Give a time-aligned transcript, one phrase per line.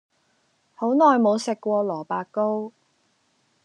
[0.73, 2.71] 好耐無食過蘿蔔糕